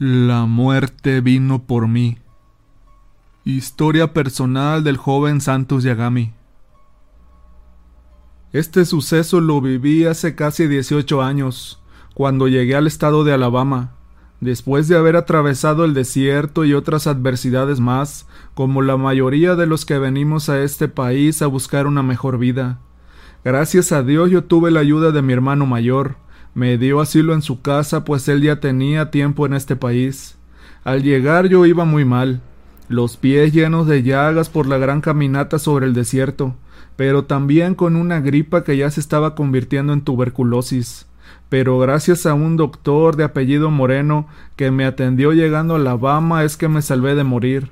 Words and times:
La 0.00 0.44
muerte 0.46 1.20
vino 1.20 1.64
por 1.64 1.88
mí. 1.88 2.18
Historia 3.44 4.12
personal 4.12 4.84
del 4.84 4.96
joven 4.96 5.40
Santos 5.40 5.82
Yagami. 5.82 6.34
Este 8.52 8.84
suceso 8.84 9.40
lo 9.40 9.60
viví 9.60 10.04
hace 10.04 10.36
casi 10.36 10.68
18 10.68 11.20
años, 11.20 11.82
cuando 12.14 12.46
llegué 12.46 12.76
al 12.76 12.86
estado 12.86 13.24
de 13.24 13.32
Alabama, 13.32 13.96
después 14.40 14.86
de 14.86 14.96
haber 14.96 15.16
atravesado 15.16 15.84
el 15.84 15.94
desierto 15.94 16.64
y 16.64 16.74
otras 16.74 17.08
adversidades 17.08 17.80
más, 17.80 18.28
como 18.54 18.82
la 18.82 18.96
mayoría 18.96 19.56
de 19.56 19.66
los 19.66 19.84
que 19.84 19.98
venimos 19.98 20.48
a 20.48 20.62
este 20.62 20.86
país 20.86 21.42
a 21.42 21.48
buscar 21.48 21.88
una 21.88 22.04
mejor 22.04 22.38
vida. 22.38 22.78
Gracias 23.44 23.90
a 23.90 24.04
Dios 24.04 24.30
yo 24.30 24.44
tuve 24.44 24.70
la 24.70 24.78
ayuda 24.78 25.10
de 25.10 25.22
mi 25.22 25.32
hermano 25.32 25.66
mayor, 25.66 26.18
me 26.54 26.78
dio 26.78 27.00
asilo 27.00 27.34
en 27.34 27.42
su 27.42 27.62
casa, 27.62 28.04
pues 28.04 28.28
él 28.28 28.42
ya 28.42 28.60
tenía 28.60 29.10
tiempo 29.10 29.46
en 29.46 29.54
este 29.54 29.76
país. 29.76 30.36
Al 30.84 31.02
llegar 31.02 31.48
yo 31.48 31.66
iba 31.66 31.84
muy 31.84 32.04
mal, 32.04 32.40
los 32.88 33.16
pies 33.16 33.52
llenos 33.52 33.86
de 33.86 34.02
llagas 34.02 34.48
por 34.48 34.66
la 34.66 34.78
gran 34.78 35.00
caminata 35.00 35.58
sobre 35.58 35.86
el 35.86 35.94
desierto, 35.94 36.56
pero 36.96 37.24
también 37.24 37.74
con 37.74 37.96
una 37.96 38.20
gripa 38.20 38.64
que 38.64 38.76
ya 38.76 38.90
se 38.90 39.00
estaba 39.00 39.34
convirtiendo 39.34 39.92
en 39.92 40.00
tuberculosis. 40.00 41.06
Pero 41.48 41.78
gracias 41.78 42.26
a 42.26 42.34
un 42.34 42.56
doctor 42.56 43.16
de 43.16 43.24
apellido 43.24 43.70
Moreno 43.70 44.26
que 44.56 44.70
me 44.70 44.84
atendió 44.84 45.32
llegando 45.32 45.74
a 45.74 45.78
Alabama 45.78 46.44
es 46.44 46.56
que 46.56 46.68
me 46.68 46.82
salvé 46.82 47.14
de 47.14 47.24
morir. 47.24 47.70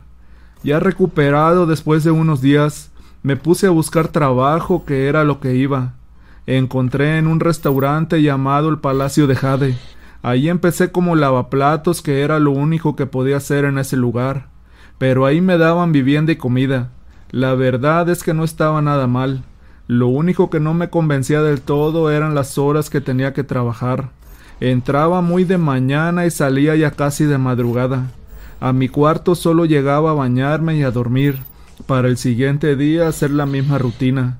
Ya 0.62 0.80
recuperado 0.80 1.66
después 1.66 2.04
de 2.04 2.10
unos 2.10 2.40
días, 2.40 2.90
me 3.22 3.36
puse 3.36 3.66
a 3.66 3.70
buscar 3.70 4.08
trabajo 4.08 4.84
que 4.84 5.08
era 5.08 5.24
lo 5.24 5.40
que 5.40 5.54
iba 5.56 5.94
encontré 6.46 7.18
en 7.18 7.26
un 7.26 7.40
restaurante 7.40 8.22
llamado 8.22 8.68
el 8.68 8.78
Palacio 8.78 9.26
de 9.26 9.34
Jade. 9.34 9.78
Ahí 10.22 10.48
empecé 10.48 10.90
como 10.90 11.16
lavaplatos, 11.16 12.02
que 12.02 12.22
era 12.22 12.38
lo 12.38 12.52
único 12.52 12.96
que 12.96 13.06
podía 13.06 13.36
hacer 13.36 13.64
en 13.64 13.78
ese 13.78 13.96
lugar. 13.96 14.48
Pero 14.98 15.26
ahí 15.26 15.40
me 15.40 15.58
daban 15.58 15.92
vivienda 15.92 16.32
y 16.32 16.36
comida. 16.36 16.90
La 17.30 17.54
verdad 17.54 18.08
es 18.08 18.22
que 18.22 18.34
no 18.34 18.44
estaba 18.44 18.80
nada 18.82 19.06
mal. 19.06 19.42
Lo 19.88 20.08
único 20.08 20.50
que 20.50 20.60
no 20.60 20.74
me 20.74 20.90
convencía 20.90 21.42
del 21.42 21.60
todo 21.60 22.10
eran 22.10 22.34
las 22.34 22.58
horas 22.58 22.90
que 22.90 23.00
tenía 23.00 23.32
que 23.32 23.44
trabajar. 23.44 24.10
Entraba 24.58 25.20
muy 25.20 25.44
de 25.44 25.58
mañana 25.58 26.26
y 26.26 26.30
salía 26.30 26.74
ya 26.76 26.92
casi 26.92 27.24
de 27.24 27.38
madrugada. 27.38 28.10
A 28.58 28.72
mi 28.72 28.88
cuarto 28.88 29.34
solo 29.34 29.64
llegaba 29.64 30.12
a 30.12 30.14
bañarme 30.14 30.76
y 30.76 30.82
a 30.82 30.90
dormir, 30.90 31.40
para 31.86 32.08
el 32.08 32.16
siguiente 32.16 32.74
día 32.74 33.06
hacer 33.06 33.30
la 33.30 33.44
misma 33.44 33.76
rutina. 33.78 34.38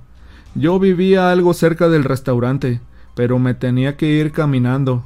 Yo 0.59 0.79
vivía 0.79 1.31
algo 1.31 1.53
cerca 1.53 1.91
del 1.91 2.03
restaurante, 2.03 2.81
pero 3.15 3.39
me 3.39 3.53
tenía 3.53 3.99
que 3.99 4.07
ir 4.07 4.33
caminando. 4.33 5.05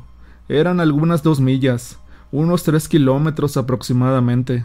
Eran 0.49 0.79
algunas 0.79 1.25
dos 1.25 1.41
millas, 1.41 1.99
unos 2.31 2.63
tres 2.63 2.89
kilómetros 2.89 3.57
aproximadamente. 3.57 4.65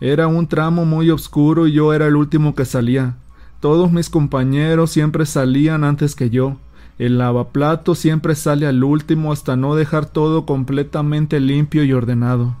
Era 0.00 0.28
un 0.28 0.46
tramo 0.46 0.84
muy 0.84 1.10
oscuro 1.10 1.66
y 1.66 1.72
yo 1.72 1.92
era 1.92 2.06
el 2.06 2.14
último 2.14 2.54
que 2.54 2.64
salía. 2.64 3.16
Todos 3.58 3.90
mis 3.90 4.08
compañeros 4.08 4.92
siempre 4.92 5.26
salían 5.26 5.82
antes 5.82 6.14
que 6.14 6.30
yo. 6.30 6.58
El 7.00 7.18
lavaplato 7.18 7.96
siempre 7.96 8.36
sale 8.36 8.68
al 8.68 8.84
último 8.84 9.32
hasta 9.32 9.56
no 9.56 9.74
dejar 9.74 10.06
todo 10.06 10.46
completamente 10.46 11.40
limpio 11.40 11.82
y 11.82 11.92
ordenado. 11.92 12.54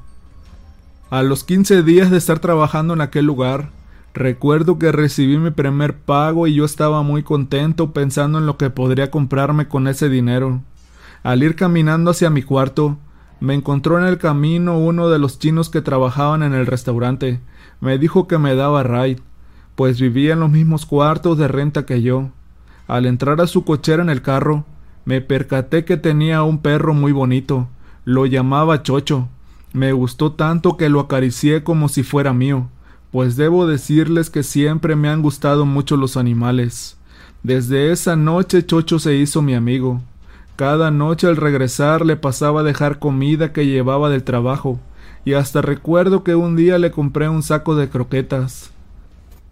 A 1.08 1.22
los 1.22 1.44
quince 1.44 1.84
días 1.84 2.10
de 2.10 2.18
estar 2.18 2.40
trabajando 2.40 2.94
en 2.94 3.00
aquel 3.00 3.26
lugar, 3.26 3.70
Recuerdo 4.12 4.76
que 4.76 4.90
recibí 4.90 5.38
mi 5.38 5.52
primer 5.52 5.96
pago 5.96 6.48
y 6.48 6.54
yo 6.54 6.64
estaba 6.64 7.02
muy 7.02 7.22
contento 7.22 7.92
pensando 7.92 8.38
en 8.38 8.46
lo 8.46 8.56
que 8.56 8.68
podría 8.68 9.08
comprarme 9.08 9.68
con 9.68 9.86
ese 9.86 10.08
dinero. 10.08 10.62
Al 11.22 11.44
ir 11.44 11.54
caminando 11.54 12.10
hacia 12.10 12.28
mi 12.28 12.42
cuarto, 12.42 12.98
me 13.38 13.54
encontró 13.54 14.00
en 14.00 14.06
el 14.06 14.18
camino 14.18 14.78
uno 14.78 15.08
de 15.10 15.20
los 15.20 15.38
chinos 15.38 15.70
que 15.70 15.80
trabajaban 15.80 16.42
en 16.42 16.54
el 16.54 16.66
restaurante. 16.66 17.40
Me 17.80 17.98
dijo 17.98 18.26
que 18.26 18.38
me 18.38 18.56
daba 18.56 18.82
ride, 18.82 19.22
pues 19.76 20.00
vivía 20.00 20.32
en 20.32 20.40
los 20.40 20.50
mismos 20.50 20.86
cuartos 20.86 21.38
de 21.38 21.46
renta 21.46 21.86
que 21.86 22.02
yo. 22.02 22.30
Al 22.88 23.06
entrar 23.06 23.40
a 23.40 23.46
su 23.46 23.64
cochera 23.64 24.02
en 24.02 24.10
el 24.10 24.22
carro, 24.22 24.64
me 25.04 25.20
percaté 25.20 25.84
que 25.84 25.96
tenía 25.96 26.42
un 26.42 26.58
perro 26.58 26.94
muy 26.94 27.12
bonito. 27.12 27.68
Lo 28.04 28.26
llamaba 28.26 28.82
Chocho. 28.82 29.28
Me 29.72 29.92
gustó 29.92 30.32
tanto 30.32 30.76
que 30.76 30.88
lo 30.88 30.98
acaricié 30.98 31.62
como 31.62 31.88
si 31.88 32.02
fuera 32.02 32.32
mío 32.32 32.68
pues 33.10 33.36
debo 33.36 33.66
decirles 33.66 34.30
que 34.30 34.42
siempre 34.42 34.96
me 34.96 35.08
han 35.08 35.22
gustado 35.22 35.66
mucho 35.66 35.96
los 35.96 36.16
animales. 36.16 36.96
Desde 37.42 37.90
esa 37.90 38.16
noche 38.16 38.64
Chocho 38.64 38.98
se 38.98 39.16
hizo 39.16 39.42
mi 39.42 39.54
amigo. 39.54 40.00
Cada 40.56 40.90
noche 40.90 41.26
al 41.26 41.36
regresar 41.36 42.04
le 42.04 42.16
pasaba 42.16 42.60
a 42.60 42.64
dejar 42.64 42.98
comida 42.98 43.52
que 43.52 43.66
llevaba 43.66 44.10
del 44.10 44.24
trabajo, 44.24 44.78
y 45.24 45.32
hasta 45.32 45.62
recuerdo 45.62 46.22
que 46.22 46.34
un 46.34 46.54
día 46.54 46.78
le 46.78 46.90
compré 46.90 47.28
un 47.28 47.42
saco 47.42 47.74
de 47.74 47.88
croquetas. 47.88 48.70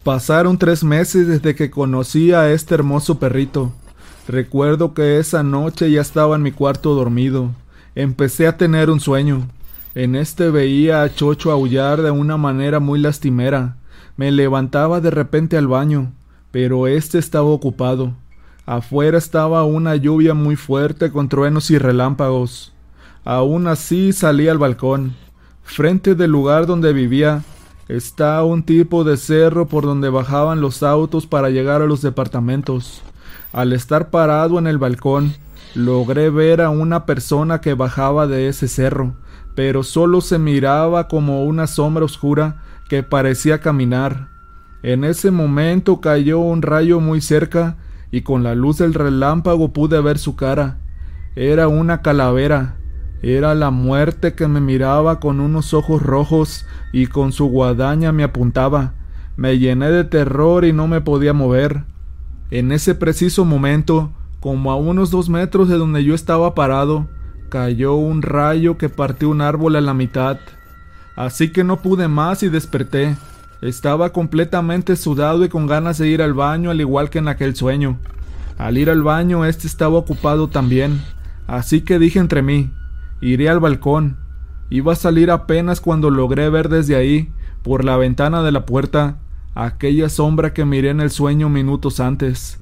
Pasaron 0.05 0.59
tres 0.59 0.85
meses 0.85 1.27
desde 1.27 1.55
que 1.55 1.71
conocí 1.71 2.33
a 2.33 2.51
este 2.53 2.75
hermoso 2.75 3.19
perrito. 3.19 3.73
Recuerdo 4.29 4.93
que 4.93 5.19
esa 5.19 5.43
noche 5.43 5.91
ya 5.91 6.03
estaba 6.03 6.37
en 6.37 6.43
mi 6.43 6.53
cuarto 6.53 6.95
dormido. 6.95 7.51
Empecé 7.95 8.47
a 8.47 8.57
tener 8.57 8.91
un 8.91 9.01
sueño. 9.01 9.49
En 9.99 10.15
este 10.15 10.51
veía 10.51 11.03
a 11.03 11.13
Chocho 11.13 11.51
aullar 11.51 12.03
de 12.03 12.13
una 12.13 12.37
manera 12.37 12.79
muy 12.79 13.01
lastimera. 13.01 13.79
Me 14.17 14.31
levantaba 14.31 15.01
de 15.01 15.11
repente 15.11 15.57
al 15.57 15.67
baño, 15.67 16.13
pero 16.53 16.87
éste 16.87 17.19
estaba 17.19 17.49
ocupado. 17.49 18.15
Afuera 18.65 19.19
estaba 19.19 19.65
una 19.65 19.97
lluvia 19.97 20.35
muy 20.35 20.55
fuerte 20.55 21.11
con 21.11 21.29
truenos 21.29 21.73
y 21.73 21.79
relámpagos. 21.79 22.73
Aún 23.25 23.67
así 23.67 24.13
salí 24.13 24.47
al 24.47 24.59
balcón. 24.59 25.17
Frente 25.65 26.15
del 26.15 26.31
lugar 26.31 26.67
donde 26.67 26.93
vivía 26.93 27.43
está 27.89 28.45
un 28.45 28.63
tipo 28.63 29.03
de 29.03 29.17
cerro 29.17 29.67
por 29.67 29.83
donde 29.83 30.11
bajaban 30.11 30.61
los 30.61 30.85
autos 30.85 31.27
para 31.27 31.51
llegar 31.51 31.83
a 31.83 31.87
los 31.87 32.03
departamentos. 32.03 33.03
Al 33.53 33.73
estar 33.73 34.11
parado 34.11 34.61
en 34.61 34.69
el 34.69 34.79
balcón, 34.79 35.35
logré 35.75 36.31
ver 36.31 36.61
a 36.61 36.71
una 36.71 37.05
persona 37.05 37.61
que 37.61 37.75
bajaba 37.75 38.29
de 38.29 38.47
ese 38.47 38.69
cerro 38.69 39.17
pero 39.59 39.83
solo 39.83 40.21
se 40.21 40.39
miraba 40.39 41.09
como 41.09 41.43
una 41.43 41.67
sombra 41.67 42.05
oscura 42.05 42.63
que 42.89 43.03
parecía 43.03 43.59
caminar. 43.61 44.29
En 44.85 45.03
ese 45.03 45.33
momento 45.33 46.01
cayó 46.01 46.39
un 46.39 46.63
rayo 46.63 47.01
muy 47.01 47.21
cerca 47.21 47.77
y 48.13 48.21
con 48.21 48.45
la 48.45 48.55
luz 48.55 48.79
del 48.79 48.95
relámpago 48.95 49.73
pude 49.73 50.01
ver 50.01 50.19
su 50.19 50.37
cara. 50.37 50.79
Era 51.35 51.67
una 51.67 52.03
calavera. 52.03 52.77
Era 53.21 53.57
la 53.57 53.73
muerte 53.73 54.35
que 54.35 54.47
me 54.47 54.61
miraba 54.61 55.19
con 55.19 55.41
unos 55.41 55.75
ojos 55.75 56.05
rojos 56.05 56.65
y 56.93 57.09
con 57.09 57.33
su 57.33 57.47
guadaña 57.47 58.13
me 58.13 58.23
apuntaba. 58.23 58.95
Me 59.37 59.59
llené 59.59 59.91
de 59.91 60.05
terror 60.05 60.67
y 60.67 60.73
no 60.73 60.87
me 60.87 61.01
podía 61.01 61.33
mover. 61.33 61.83
En 62.53 62.71
ese 62.71 62.95
preciso 62.95 63.45
momento, 63.45 64.13
como 64.39 64.71
a 64.71 64.77
unos 64.77 65.11
dos 65.11 65.29
metros 65.29 65.69
de 65.69 65.79
donde 65.79 66.05
yo 66.05 66.15
estaba 66.15 66.55
parado, 66.55 67.09
cayó 67.49 67.95
un 67.95 68.23
rayo 68.23 68.79
que 68.79 68.89
partió 68.89 69.29
un 69.29 69.41
árbol 69.41 69.77
a 69.77 69.81
la 69.81 69.95
mitad. 69.95 70.39
Así 71.17 71.51
que 71.51 71.65
no 71.65 71.83
pude 71.83 72.09
más 72.09 72.43
y 72.43 72.49
desperté. 72.49 73.17
Estaba 73.61 74.13
completamente 74.13 74.95
sudado 74.97 75.45
y 75.45 75.49
con 75.49 75.67
ganas 75.67 75.99
de 75.99 76.09
ir 76.09 76.23
al 76.23 76.35
baño 76.35 76.71
al 76.71 76.81
igual 76.81 77.11
que 77.11 77.19
en 77.19 77.29
aquel 77.29 77.57
sueño. 77.57 77.99
Al 78.57 78.79
ir 78.79 78.91
al 78.91 79.03
baño 79.03 79.45
este 79.45 79.67
estaba 79.67 79.97
ocupado 79.99 80.49
también. 80.49 81.03
Así 81.47 81.81
que 81.81 81.99
dije 81.99 82.19
entre 82.19 82.43
mí, 82.43 82.71
iré 83.21 83.49
al 83.49 83.61
balcón. 83.61 84.17
Iba 84.71 84.93
a 84.93 84.97
salir 84.97 85.31
apenas 85.31 85.81
cuando 85.81 86.11
logré 86.11 86.51
ver 86.51 86.69
desde 86.69 86.95
ahí, 86.95 87.33
por 87.63 87.85
la 87.85 87.97
ventana 87.97 88.43
de 88.43 88.53
la 88.53 88.67
puerta, 88.67 89.17
aquella 89.55 90.09
sombra 90.09 90.53
que 90.53 90.65
miré 90.65 90.91
en 90.91 91.01
el 91.01 91.11
sueño 91.11 91.49
minutos 91.49 92.01
antes. 92.01 92.61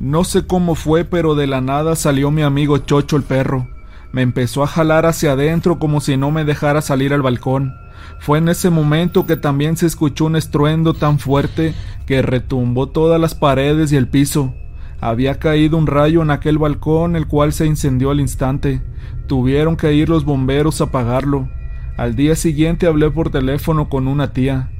No 0.00 0.24
sé 0.24 0.46
cómo 0.46 0.74
fue, 0.74 1.04
pero 1.04 1.34
de 1.34 1.46
la 1.46 1.60
nada 1.60 1.96
salió 1.96 2.30
mi 2.30 2.42
amigo 2.42 2.78
Chocho 2.78 3.16
el 3.16 3.22
perro. 3.22 3.68
Me 4.12 4.22
empezó 4.22 4.62
a 4.62 4.66
jalar 4.66 5.06
hacia 5.06 5.32
adentro 5.32 5.78
como 5.78 6.00
si 6.00 6.16
no 6.16 6.30
me 6.30 6.44
dejara 6.44 6.80
salir 6.80 7.12
al 7.12 7.22
balcón. 7.22 7.74
Fue 8.20 8.38
en 8.38 8.48
ese 8.48 8.70
momento 8.70 9.26
que 9.26 9.36
también 9.36 9.76
se 9.76 9.86
escuchó 9.86 10.26
un 10.26 10.36
estruendo 10.36 10.94
tan 10.94 11.18
fuerte 11.18 11.74
que 12.06 12.22
retumbó 12.22 12.88
todas 12.88 13.20
las 13.20 13.34
paredes 13.34 13.92
y 13.92 13.96
el 13.96 14.08
piso. 14.08 14.54
Había 15.00 15.38
caído 15.38 15.76
un 15.76 15.86
rayo 15.86 16.22
en 16.22 16.30
aquel 16.30 16.58
balcón 16.58 17.16
el 17.16 17.26
cual 17.26 17.52
se 17.52 17.66
incendió 17.66 18.10
al 18.10 18.20
instante. 18.20 18.82
Tuvieron 19.26 19.76
que 19.76 19.92
ir 19.92 20.08
los 20.08 20.24
bomberos 20.24 20.80
a 20.80 20.84
apagarlo. 20.84 21.48
Al 21.96 22.16
día 22.16 22.34
siguiente 22.34 22.86
hablé 22.86 23.10
por 23.10 23.30
teléfono 23.30 23.88
con 23.88 24.08
una 24.08 24.32
tía. 24.32 24.70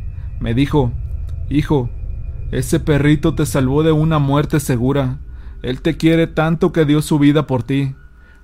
Me 0.41 0.55
dijo, 0.55 0.93
Hijo, 1.51 1.91
ese 2.51 2.81
perrito 2.81 3.35
te 3.35 3.47
salvó 3.47 3.83
de 3.83 3.93
una 3.93 4.19
muerte 4.19 4.59
segura. 4.59 5.19
Él 5.63 5.83
te 5.83 5.97
quiere 5.97 6.27
tanto 6.27 6.73
que 6.73 6.85
dio 6.85 7.03
su 7.03 7.19
vida 7.19 7.47
por 7.47 7.63
ti. 7.63 7.95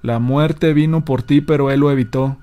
La 0.05 0.19
muerte 0.19 0.75
vino 0.75 1.03
por 1.07 1.23
ti, 1.23 1.41
pero 1.41 1.71
él 1.71 1.81
lo 1.81 1.91
evitó. 1.91 2.37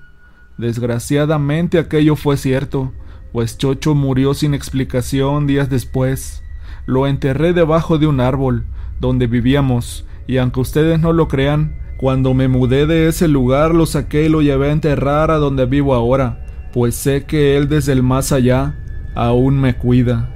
Desgraciadamente 0.58 1.78
aquello 1.78 2.16
fue 2.16 2.36
cierto, 2.36 2.90
pues 3.32 3.56
Chocho 3.56 3.94
murió 3.94 4.34
sin 4.34 4.52
explicación 4.52 5.46
días 5.46 5.70
después. 5.70 6.42
Lo 6.86 7.06
enterré 7.06 7.52
debajo 7.52 7.98
de 7.98 8.08
un 8.08 8.18
árbol, 8.18 8.64
donde 8.98 9.28
vivíamos, 9.28 10.04
y 10.26 10.38
aunque 10.38 10.58
ustedes 10.58 10.98
no 10.98 11.12
lo 11.12 11.28
crean, 11.28 11.76
cuando 11.98 12.34
me 12.34 12.48
mudé 12.48 12.88
de 12.88 13.06
ese 13.06 13.28
lugar 13.28 13.76
lo 13.76 13.86
saqué 13.86 14.24
y 14.24 14.28
lo 14.28 14.42
llevé 14.42 14.70
a 14.70 14.72
enterrar 14.72 15.30
a 15.30 15.36
donde 15.36 15.64
vivo 15.64 15.94
ahora, 15.94 16.44
pues 16.72 16.96
sé 16.96 17.26
que 17.26 17.56
Él 17.56 17.68
desde 17.68 17.92
el 17.92 18.02
más 18.02 18.32
allá 18.32 18.74
aún 19.14 19.60
me 19.60 19.76
cuida. 19.76 20.31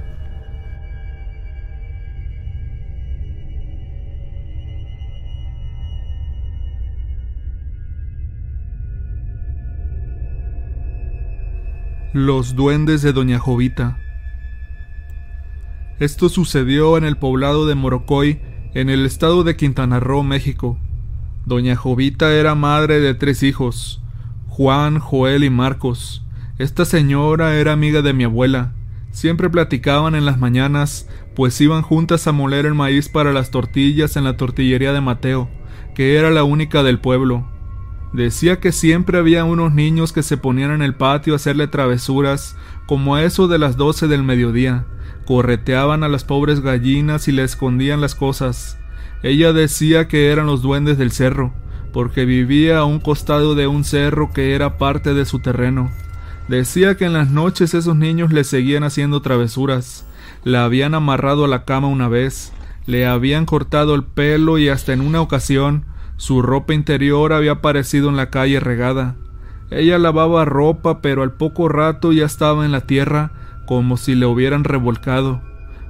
Los 12.19 12.55
duendes 12.55 13.03
de 13.03 13.13
Doña 13.13 13.37
Jovita. 13.37 13.99
Esto 15.99 16.29
sucedió 16.29 16.97
en 16.97 17.03
el 17.03 17.15
poblado 17.15 17.67
de 17.67 17.75
Morocoy, 17.75 18.41
en 18.73 18.89
el 18.89 19.05
estado 19.05 19.43
de 19.43 19.55
Quintana 19.55 19.99
Roo, 19.99 20.23
México. 20.23 20.79
Doña 21.45 21.75
Jovita 21.75 22.33
era 22.33 22.55
madre 22.55 23.01
de 23.01 23.13
tres 23.13 23.43
hijos, 23.43 24.01
Juan, 24.47 24.97
Joel 24.97 25.43
y 25.43 25.51
Marcos. 25.51 26.25
Esta 26.57 26.85
señora 26.85 27.53
era 27.53 27.73
amiga 27.73 28.01
de 28.01 28.13
mi 28.13 28.23
abuela. 28.23 28.73
Siempre 29.11 29.47
platicaban 29.51 30.15
en 30.15 30.25
las 30.25 30.39
mañanas, 30.39 31.07
pues 31.35 31.61
iban 31.61 31.83
juntas 31.83 32.25
a 32.25 32.31
moler 32.31 32.65
el 32.65 32.73
maíz 32.73 33.09
para 33.09 33.31
las 33.31 33.51
tortillas 33.51 34.17
en 34.17 34.23
la 34.23 34.37
tortillería 34.37 34.91
de 34.91 35.01
Mateo, 35.01 35.51
que 35.93 36.15
era 36.15 36.31
la 36.31 36.43
única 36.43 36.81
del 36.81 36.99
pueblo. 36.99 37.47
Decía 38.13 38.59
que 38.59 38.71
siempre 38.71 39.17
había 39.17 39.43
unos 39.43 39.73
niños 39.73 40.13
que 40.13 40.23
se 40.23 40.37
ponían 40.37 40.71
en 40.71 40.81
el 40.81 40.95
patio 40.95 41.33
a 41.33 41.35
hacerle 41.35 41.67
travesuras, 41.67 42.55
como 42.85 43.15
a 43.15 43.23
eso 43.23 43.47
de 43.47 43.59
las 43.59 43.75
doce 43.75 44.07
del 44.07 44.23
mediodía. 44.23 44.85
Correteaban 45.25 46.03
a 46.03 46.07
las 46.07 46.23
pobres 46.23 46.61
gallinas 46.61 47.27
y 47.27 47.33
le 47.33 47.43
escondían 47.43 47.99
las 47.99 48.15
cosas. 48.15 48.77
Ella 49.23 49.51
decía 49.51 50.07
que 50.07 50.31
eran 50.31 50.45
los 50.45 50.61
duendes 50.61 50.97
del 50.97 51.11
cerro, 51.11 51.53
porque 51.91 52.25
vivía 52.25 52.79
a 52.79 52.85
un 52.85 52.99
costado 52.99 53.55
de 53.55 53.67
un 53.67 53.83
cerro 53.83 54.31
que 54.31 54.55
era 54.55 54.77
parte 54.77 55.13
de 55.13 55.25
su 55.25 55.39
terreno. 55.39 55.91
Decía 56.47 56.95
que 56.95 57.05
en 57.05 57.13
las 57.13 57.29
noches 57.29 57.73
esos 57.73 57.95
niños 57.97 58.31
le 58.31 58.45
seguían 58.45 58.83
haciendo 58.83 59.21
travesuras. 59.21 60.05
La 60.45 60.63
habían 60.63 60.93
amarrado 60.93 61.43
a 61.43 61.47
la 61.49 61.65
cama 61.65 61.89
una 61.89 62.07
vez, 62.07 62.53
le 62.85 63.05
habían 63.05 63.45
cortado 63.45 63.95
el 63.95 64.05
pelo 64.05 64.57
y 64.57 64.69
hasta 64.69 64.93
en 64.93 65.01
una 65.01 65.19
ocasión 65.19 65.83
su 66.17 66.41
ropa 66.41 66.73
interior 66.73 67.31
había 67.31 67.53
aparecido 67.53 68.09
en 68.09 68.17
la 68.17 68.29
calle 68.29 68.59
regada. 68.59 69.15
Ella 69.69 69.97
lavaba 69.97 70.45
ropa, 70.45 71.01
pero 71.01 71.23
al 71.23 71.33
poco 71.33 71.69
rato 71.69 72.11
ya 72.11 72.25
estaba 72.25 72.65
en 72.65 72.71
la 72.71 72.81
tierra, 72.81 73.31
como 73.65 73.97
si 73.97 74.15
le 74.15 74.25
hubieran 74.25 74.63
revolcado. 74.63 75.41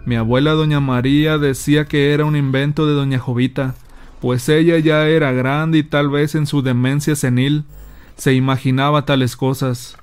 Mi 0.06 0.16
abuela 0.16 0.52
doña 0.52 0.80
María 0.80 1.38
decía 1.38 1.86
que 1.86 2.14
era 2.14 2.26
un 2.26 2.36
invento 2.36 2.86
de 2.88 2.94
doña 2.94 3.20
Jovita, 3.20 3.76
pues 4.22 4.50
ella 4.50 4.80
ya 4.80 5.08
era 5.08 5.32
grande 5.32 5.80
y 5.80 5.84
tal 5.84 6.10
vez 6.10 6.36
en 6.36 6.48
su 6.48 6.62
demencia 6.62 7.16
senil 7.16 7.66
se 8.16 8.34
imaginaba 8.34 9.06
tales 9.06 9.36
cosas. 9.36 9.96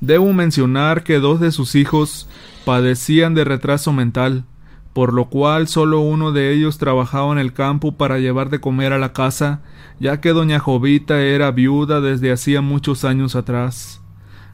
Debo 0.00 0.32
mencionar 0.32 1.04
que 1.04 1.18
dos 1.18 1.40
de 1.40 1.52
sus 1.52 1.74
hijos 1.74 2.28
padecían 2.64 3.34
de 3.34 3.44
retraso 3.44 3.92
mental, 3.92 4.44
por 4.92 5.12
lo 5.12 5.26
cual 5.26 5.68
solo 5.68 6.00
uno 6.00 6.32
de 6.32 6.52
ellos 6.52 6.78
trabajaba 6.78 7.32
en 7.32 7.38
el 7.38 7.52
campo 7.52 7.92
para 7.92 8.18
llevar 8.18 8.50
de 8.50 8.60
comer 8.60 8.92
a 8.92 8.98
la 8.98 9.12
casa, 9.12 9.60
ya 10.00 10.20
que 10.20 10.30
doña 10.30 10.58
Jovita 10.58 11.20
era 11.20 11.50
viuda 11.52 12.00
desde 12.00 12.32
hacía 12.32 12.60
muchos 12.60 13.04
años 13.04 13.36
atrás. 13.36 14.00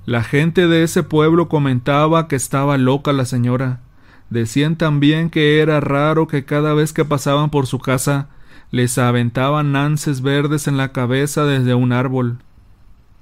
La 0.05 0.23
gente 0.23 0.69
de 0.69 0.83
ese 0.83 1.03
pueblo 1.03 1.49
comentaba 1.49 2.29
que 2.29 2.37
estaba 2.37 2.77
loca 2.79 3.13
la 3.13 3.25
señora. 3.25 3.81
Decían 4.31 4.77
también 4.77 5.31
que 5.31 5.61
era 5.61 5.81
raro 5.81 6.27
que 6.27 6.45
cada 6.45 6.75
vez 6.75 6.93
que 6.93 7.05
pasaban 7.05 7.51
por 7.51 7.67
su 7.67 7.79
casa 7.79 8.29
les 8.71 8.99
aventaban 8.99 9.73
nances 9.73 10.21
verdes 10.21 10.69
en 10.69 10.77
la 10.77 10.93
cabeza 10.93 11.45
desde 11.45 11.75
un 11.75 11.93
árbol. 11.93 12.39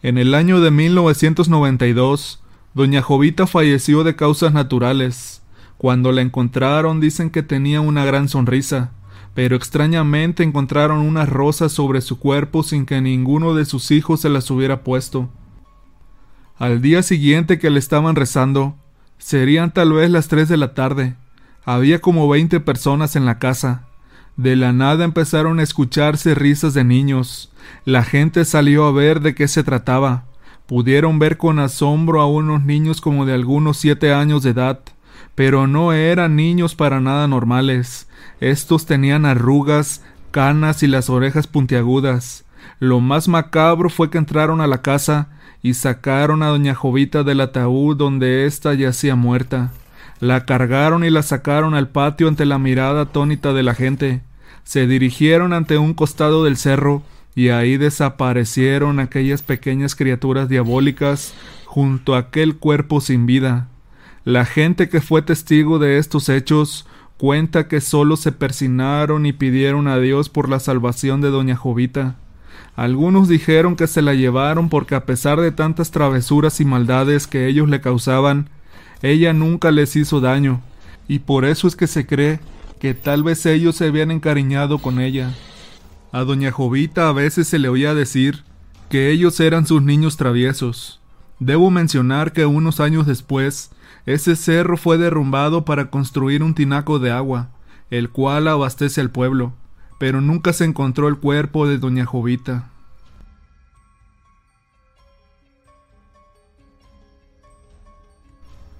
En 0.02 0.18
el 0.18 0.34
año 0.34 0.60
de 0.60 0.70
1992, 0.70 2.42
doña 2.74 3.02
Jovita 3.02 3.46
falleció 3.46 4.04
de 4.04 4.16
causas 4.16 4.52
naturales. 4.52 5.43
Cuando 5.78 6.12
la 6.12 6.22
encontraron 6.22 7.00
dicen 7.00 7.30
que 7.30 7.42
tenía 7.42 7.80
una 7.80 8.04
gran 8.04 8.28
sonrisa, 8.28 8.92
pero 9.34 9.56
extrañamente 9.56 10.42
encontraron 10.42 10.98
unas 11.00 11.28
rosas 11.28 11.72
sobre 11.72 12.00
su 12.00 12.18
cuerpo 12.18 12.62
sin 12.62 12.86
que 12.86 13.00
ninguno 13.00 13.54
de 13.54 13.64
sus 13.64 13.90
hijos 13.90 14.20
se 14.20 14.28
las 14.28 14.50
hubiera 14.50 14.82
puesto. 14.82 15.28
Al 16.56 16.80
día 16.80 17.02
siguiente 17.02 17.58
que 17.58 17.70
le 17.70 17.80
estaban 17.80 18.14
rezando, 18.14 18.76
serían 19.18 19.72
tal 19.72 19.92
vez 19.92 20.08
las 20.08 20.28
tres 20.28 20.48
de 20.48 20.56
la 20.56 20.72
tarde. 20.72 21.16
Había 21.64 22.00
como 22.00 22.28
veinte 22.28 22.60
personas 22.60 23.16
en 23.16 23.26
la 23.26 23.40
casa. 23.40 23.86
De 24.36 24.54
la 24.54 24.72
nada 24.72 25.04
empezaron 25.04 25.58
a 25.58 25.64
escucharse 25.64 26.34
risas 26.34 26.74
de 26.74 26.84
niños. 26.84 27.52
La 27.84 28.04
gente 28.04 28.44
salió 28.44 28.84
a 28.84 28.92
ver 28.92 29.20
de 29.20 29.34
qué 29.34 29.48
se 29.48 29.64
trataba. 29.64 30.26
Pudieron 30.66 31.18
ver 31.18 31.38
con 31.38 31.58
asombro 31.58 32.20
a 32.20 32.26
unos 32.26 32.64
niños 32.64 33.00
como 33.00 33.26
de 33.26 33.34
algunos 33.34 33.76
siete 33.76 34.12
años 34.12 34.42
de 34.42 34.50
edad, 34.50 34.80
pero 35.34 35.66
no 35.66 35.92
eran 35.92 36.36
niños 36.36 36.74
para 36.74 37.00
nada 37.00 37.26
normales. 37.26 38.08
Estos 38.40 38.86
tenían 38.86 39.26
arrugas, 39.26 40.02
canas 40.30 40.82
y 40.82 40.86
las 40.86 41.10
orejas 41.10 41.46
puntiagudas. 41.46 42.44
Lo 42.78 43.00
más 43.00 43.28
macabro 43.28 43.90
fue 43.90 44.10
que 44.10 44.18
entraron 44.18 44.60
a 44.60 44.66
la 44.66 44.82
casa 44.82 45.28
y 45.62 45.74
sacaron 45.74 46.42
a 46.42 46.48
doña 46.48 46.74
Jovita 46.74 47.22
del 47.22 47.40
ataúd 47.40 47.96
donde 47.96 48.46
ésta 48.46 48.74
yacía 48.74 49.16
muerta. 49.16 49.72
La 50.20 50.44
cargaron 50.44 51.04
y 51.04 51.10
la 51.10 51.22
sacaron 51.22 51.74
al 51.74 51.88
patio 51.88 52.28
ante 52.28 52.44
la 52.44 52.58
mirada 52.58 53.02
atónita 53.02 53.52
de 53.52 53.62
la 53.62 53.74
gente. 53.74 54.22
Se 54.62 54.86
dirigieron 54.86 55.52
ante 55.52 55.78
un 55.78 55.94
costado 55.94 56.44
del 56.44 56.56
cerro 56.56 57.02
y 57.34 57.48
ahí 57.48 57.76
desaparecieron 57.76 59.00
aquellas 59.00 59.42
pequeñas 59.42 59.94
criaturas 59.94 60.48
diabólicas 60.48 61.34
junto 61.66 62.14
a 62.14 62.18
aquel 62.18 62.56
cuerpo 62.56 63.00
sin 63.00 63.26
vida. 63.26 63.68
La 64.24 64.46
gente 64.46 64.88
que 64.88 65.02
fue 65.02 65.20
testigo 65.20 65.78
de 65.78 65.98
estos 65.98 66.30
hechos 66.30 66.86
cuenta 67.18 67.68
que 67.68 67.82
solo 67.82 68.16
se 68.16 68.32
persinaron 68.32 69.26
y 69.26 69.34
pidieron 69.34 69.86
a 69.86 69.98
Dios 69.98 70.30
por 70.30 70.48
la 70.48 70.60
salvación 70.60 71.20
de 71.20 71.28
doña 71.28 71.56
Jovita. 71.56 72.16
Algunos 72.74 73.28
dijeron 73.28 73.76
que 73.76 73.86
se 73.86 74.00
la 74.00 74.14
llevaron 74.14 74.70
porque 74.70 74.94
a 74.94 75.04
pesar 75.04 75.40
de 75.40 75.52
tantas 75.52 75.90
travesuras 75.90 76.58
y 76.60 76.64
maldades 76.64 77.26
que 77.26 77.46
ellos 77.46 77.68
le 77.68 77.82
causaban, 77.82 78.48
ella 79.02 79.34
nunca 79.34 79.70
les 79.70 79.94
hizo 79.94 80.20
daño, 80.20 80.62
y 81.06 81.20
por 81.20 81.44
eso 81.44 81.68
es 81.68 81.76
que 81.76 81.86
se 81.86 82.06
cree 82.06 82.40
que 82.80 82.94
tal 82.94 83.22
vez 83.22 83.44
ellos 83.44 83.76
se 83.76 83.86
habían 83.86 84.10
encariñado 84.10 84.78
con 84.78 85.00
ella. 85.00 85.34
A 86.12 86.20
doña 86.20 86.50
Jovita 86.50 87.08
a 87.08 87.12
veces 87.12 87.46
se 87.46 87.58
le 87.58 87.68
oía 87.68 87.94
decir 87.94 88.42
que 88.88 89.10
ellos 89.10 89.38
eran 89.40 89.66
sus 89.66 89.82
niños 89.82 90.16
traviesos. 90.16 91.00
Debo 91.38 91.70
mencionar 91.70 92.32
que 92.32 92.46
unos 92.46 92.80
años 92.80 93.06
después, 93.06 93.70
ese 94.06 94.36
cerro 94.36 94.76
fue 94.76 94.98
derrumbado 94.98 95.64
para 95.64 95.90
construir 95.90 96.42
un 96.42 96.54
tinaco 96.54 96.98
de 96.98 97.10
agua, 97.10 97.48
el 97.90 98.10
cual 98.10 98.48
abastece 98.48 99.00
al 99.00 99.10
pueblo, 99.10 99.52
pero 99.98 100.20
nunca 100.20 100.52
se 100.52 100.64
encontró 100.64 101.08
el 101.08 101.16
cuerpo 101.16 101.66
de 101.66 101.78
doña 101.78 102.04
Jovita. 102.04 102.70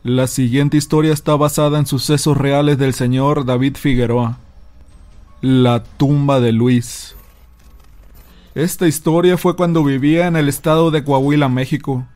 La 0.03 0.27
siguiente 0.27 0.77
historia 0.77 1.15
está 1.15 1.35
basada 1.35 1.79
en 1.79 1.87
sucesos 1.87 2.37
reales 2.37 2.77
del 2.77 2.93
señor 2.93 3.47
David 3.47 3.77
Figueroa. 3.77 4.37
La 5.41 5.83
tumba 5.83 6.41
de 6.41 6.53
Luis. 6.53 7.17
Esta 8.55 8.87
historia 8.87 9.39
fue 9.39 9.57
cuando 9.57 9.83
vivía 9.83 10.27
en 10.27 10.37
el 10.37 10.51
estado 10.51 10.91
de 10.91 11.05
Coahuila, 11.05 11.49
México. 11.49 12.07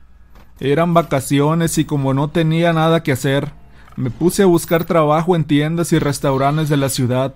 Eran 0.61 0.93
vacaciones 0.93 1.79
y 1.79 1.85
como 1.85 2.15
no 2.15 2.29
tenía 2.29 2.73
nada 2.73 3.03
que 3.05 3.13
hacer, 3.13 3.53
me 3.95 4.11
puse 4.11 4.43
a 4.43 4.47
buscar 4.47 4.85
trabajo 4.85 5.37
en 5.37 5.45
tiendas 5.45 5.93
y 5.93 5.99
restaurantes 5.99 6.69
de 6.69 6.77
la 6.77 6.89
ciudad, 6.89 7.35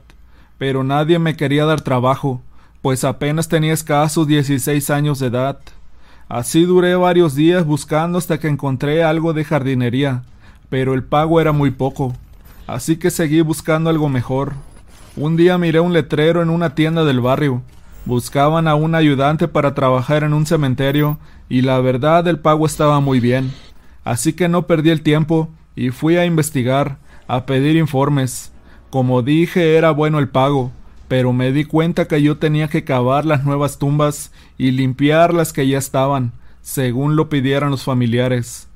pero 0.58 0.82
nadie 0.82 1.18
me 1.20 1.36
quería 1.36 1.64
dar 1.64 1.82
trabajo, 1.82 2.40
pues 2.82 3.04
apenas 3.04 3.48
tenía 3.48 3.72
escasos 3.72 4.26
16 4.26 4.90
años 4.90 5.20
de 5.20 5.28
edad. 5.28 5.60
Así 6.28 6.64
duré 6.64 6.96
varios 6.96 7.36
días 7.36 7.64
buscando 7.64 8.18
hasta 8.18 8.38
que 8.38 8.48
encontré 8.48 9.04
algo 9.04 9.32
de 9.32 9.44
jardinería, 9.44 10.22
pero 10.68 10.94
el 10.94 11.04
pago 11.04 11.40
era 11.40 11.52
muy 11.52 11.70
poco, 11.70 12.14
así 12.66 12.96
que 12.96 13.10
seguí 13.10 13.40
buscando 13.40 13.88
algo 13.88 14.08
mejor. 14.08 14.54
Un 15.14 15.36
día 15.36 15.58
miré 15.58 15.78
un 15.78 15.92
letrero 15.92 16.42
en 16.42 16.50
una 16.50 16.74
tienda 16.74 17.04
del 17.04 17.20
barrio, 17.20 17.62
Buscaban 18.04 18.66
a 18.66 18.74
un 18.74 18.96
ayudante 18.96 19.46
para 19.46 19.74
trabajar 19.74 20.24
en 20.24 20.32
un 20.32 20.44
cementerio 20.44 21.18
y 21.48 21.62
la 21.62 21.78
verdad 21.80 22.26
el 22.26 22.40
pago 22.40 22.66
estaba 22.66 22.98
muy 22.98 23.20
bien. 23.20 23.52
Así 24.02 24.32
que 24.32 24.48
no 24.48 24.66
perdí 24.66 24.90
el 24.90 25.02
tiempo 25.02 25.48
y 25.76 25.90
fui 25.90 26.16
a 26.16 26.24
investigar, 26.24 26.98
a 27.28 27.46
pedir 27.46 27.76
informes. 27.76 28.52
Como 28.90 29.22
dije 29.22 29.76
era 29.76 29.92
bueno 29.92 30.18
el 30.18 30.28
pago, 30.28 30.72
pero 31.06 31.32
me 31.32 31.52
di 31.52 31.64
cuenta 31.64 32.08
que 32.08 32.20
yo 32.22 32.38
tenía 32.38 32.68
que 32.68 32.84
cavar 32.84 33.24
las 33.24 33.44
nuevas 33.44 33.78
tumbas 33.78 34.32
y 34.58 34.72
limpiar 34.72 35.32
las 35.32 35.52
que 35.52 35.68
ya 35.68 35.78
estaban, 35.78 36.32
según 36.60 37.14
lo 37.14 37.28
pidieran 37.28 37.70
los 37.70 37.84
familiares. 37.84 38.68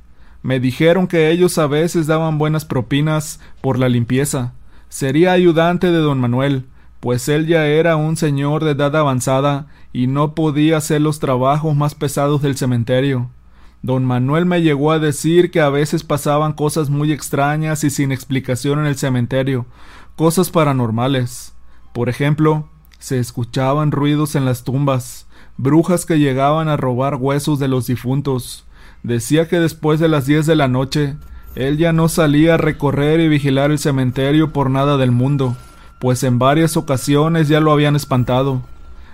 Me 0.42 0.61
dijeron 0.61 1.09
que 1.09 1.30
ellos 1.30 1.59
a 1.59 1.66
veces 1.66 2.06
daban 2.06 2.38
buenas 2.38 2.64
propinas 2.64 3.40
por 3.61 3.78
la 3.78 3.88
limpieza. 3.88 4.52
Sería 4.88 5.33
ayudante 5.33 5.90
de 5.90 5.99
don 5.99 6.21
Manuel, 6.21 6.66
pues 7.00 7.29
él 7.29 7.47
ya 7.47 7.67
era 7.67 7.97
un 7.97 8.17
señor 8.17 8.65
de 8.65 8.73
edad 8.73 8.97
avanzada 8.97 9.67
y 9.93 10.07
no 10.07 10.35
podía 10.35 10.79
hacer 10.79 11.00
los 11.00 11.19
trabajos 11.19 11.76
más 11.76 11.95
pesados 11.95 12.43
del 12.43 12.57
cementerio. 12.57 13.31
Don 13.83 14.05
Manuel 14.05 14.47
me 14.47 14.62
llegó 14.62 14.91
a 14.91 14.99
decir 14.99 15.50
que 15.50 15.61
a 15.61 15.69
veces 15.69 16.03
pasaban 16.03 16.55
cosas 16.55 16.91
muy 16.91 17.12
extrañas 17.12 17.85
y 17.85 17.91
sin 17.91 18.11
explicación 18.11 18.81
en 18.81 18.87
el 18.87 18.97
cementerio, 18.97 19.67
cosas 20.17 20.50
paranormales. 20.50 21.55
Por 21.93 22.09
ejemplo, 22.09 22.69
se 22.99 23.19
escuchaban 23.19 23.93
ruidos 23.93 24.35
en 24.35 24.45
las 24.45 24.65
tumbas, 24.65 25.26
brujas 25.57 26.07
que 26.07 26.19
llegaban 26.19 26.69
a 26.69 26.76
robar 26.76 27.17
huesos 27.17 27.59
de 27.59 27.69
los 27.69 27.87
difuntos. 27.87 28.65
Decía 29.03 29.49
que 29.49 29.61
después 29.61 30.00
de 30.00 30.09
las 30.09 30.26
diez 30.26 30.47
de 30.47 30.57
la 30.57 30.69
noche, 30.69 31.17
él 31.55 31.79
ya 31.79 31.93
no 31.93 32.09
salía 32.09 32.55
a 32.55 32.59
recorrer 32.59 33.21
y 33.21 33.29
vigilar 33.29 33.71
el 33.71 33.79
cementerio 33.79 34.53
por 34.53 34.69
nada 34.69 34.97
del 34.97 35.12
mundo, 35.12 35.57
pues 35.99 36.23
en 36.23 36.38
varias 36.38 36.76
ocasiones 36.76 37.49
ya 37.49 37.61
lo 37.61 37.73
habían 37.73 37.97
espantado. 37.97 38.62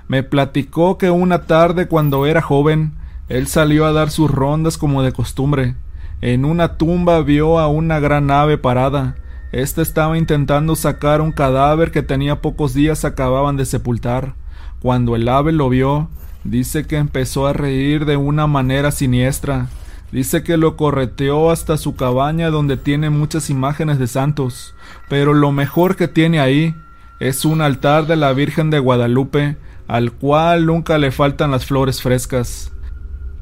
Me 0.09 0.23
platicó 0.23 0.99
que 0.99 1.11
una 1.11 1.43
tarde 1.43 1.89
cuando 1.89 2.27
era 2.27 2.43
joven, 2.43 2.93
él 3.29 3.47
salió 3.47 3.87
a 3.87 3.93
dar 3.93 4.11
sus 4.11 4.31
rondas 4.31 4.77
como 4.77 5.03
de 5.03 5.13
costumbre. 5.13 5.75
En 6.21 6.45
una 6.45 6.77
tumba 6.77 7.21
vio 7.23 7.59
a 7.59 7.69
una 7.69 7.99
gran 7.99 8.31
ave 8.31 8.59
parada. 8.59 9.17
Esta 9.53 9.83
estaba 9.83 10.19
intentando 10.19 10.77
sacar 10.77 11.21
un 11.21 11.33
cadáver 11.33 11.91
que 11.91 12.03
tenía 12.03 12.41
pocos 12.41 12.75
días 12.75 13.05
acababan 13.05 13.57
de 13.57 13.67
sepultar. 13.67 14.35
Cuando 14.81 15.15
el 15.15 15.29
ave 15.29 15.53
lo 15.53 15.69
vio, 15.69 16.09
dice 16.45 16.87
que 16.87 16.97
empezó 16.97 17.47
a 17.47 17.53
reír 17.53 18.05
de 18.05 18.17
una 18.17 18.47
manera 18.47 18.91
siniestra. 18.91 19.69
Dice 20.13 20.43
que 20.43 20.59
lo 20.59 20.77
correteó 20.77 21.51
hasta 21.51 21.79
su 21.79 21.97
cabaña 21.97 22.51
donde 22.51 22.77
tiene 22.77 23.09
muchas 23.09 23.49
imágenes 23.49 23.99
de 23.99 24.07
santos, 24.07 24.75
pero 25.09 25.33
lo 25.33 25.53
mejor 25.53 25.97
que 25.97 26.07
tiene 26.07 26.39
ahí 26.39 26.75
es 27.19 27.47
un 27.47 27.63
altar 27.63 28.07
de 28.07 28.17
la 28.17 28.35
Virgen 28.35 28.69
de 28.69 28.79
Guadalupe, 28.79 29.57
al 29.89 30.13
cual 30.13 30.67
nunca 30.67 30.99
le 30.99 31.13
faltan 31.13 31.51
las 31.51 31.65
flores 31.65 32.03
frescas. 32.03 32.73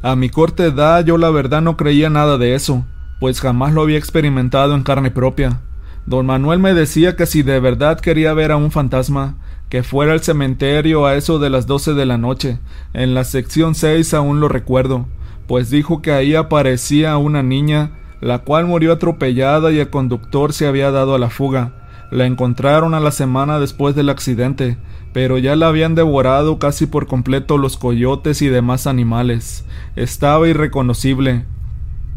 A 0.00 0.14
mi 0.14 0.30
corta 0.30 0.64
edad 0.64 1.04
yo 1.04 1.18
la 1.18 1.30
verdad 1.30 1.60
no 1.60 1.76
creía 1.76 2.08
nada 2.08 2.38
de 2.38 2.54
eso, 2.54 2.86
pues 3.18 3.40
jamás 3.40 3.72
lo 3.72 3.82
había 3.82 3.98
experimentado 3.98 4.76
en 4.76 4.84
carne 4.84 5.10
propia. 5.10 5.60
Don 6.06 6.24
Manuel 6.24 6.60
me 6.60 6.72
decía 6.72 7.16
que 7.16 7.26
si 7.26 7.42
de 7.42 7.58
verdad 7.58 7.98
quería 7.98 8.32
ver 8.32 8.52
a 8.52 8.56
un 8.56 8.70
fantasma, 8.70 9.34
que 9.68 9.82
fuera 9.82 10.12
al 10.12 10.20
cementerio 10.20 11.06
a 11.06 11.16
eso 11.16 11.38
de 11.38 11.50
las 11.50 11.66
doce 11.66 11.94
de 11.94 12.06
la 12.06 12.16
noche. 12.16 12.58
En 12.92 13.14
la 13.14 13.24
sección 13.24 13.74
6 13.74 14.14
aún 14.14 14.40
lo 14.40 14.48
recuerdo, 14.48 15.06
pues 15.50 15.68
dijo 15.68 16.00
que 16.00 16.12
ahí 16.12 16.36
aparecía 16.36 17.16
una 17.16 17.42
niña, 17.42 17.90
la 18.20 18.38
cual 18.38 18.66
murió 18.66 18.92
atropellada 18.92 19.72
y 19.72 19.80
el 19.80 19.90
conductor 19.90 20.52
se 20.52 20.68
había 20.68 20.92
dado 20.92 21.12
a 21.12 21.18
la 21.18 21.28
fuga. 21.28 21.72
La 22.12 22.26
encontraron 22.26 22.94
a 22.94 23.00
la 23.00 23.10
semana 23.10 23.58
después 23.58 23.96
del 23.96 24.10
accidente, 24.10 24.78
pero 25.12 25.38
ya 25.38 25.56
la 25.56 25.66
habían 25.66 25.96
devorado 25.96 26.60
casi 26.60 26.86
por 26.86 27.08
completo 27.08 27.58
los 27.58 27.78
coyotes 27.78 28.42
y 28.42 28.46
demás 28.46 28.86
animales. 28.86 29.64
Estaba 29.96 30.46
irreconocible. 30.46 31.46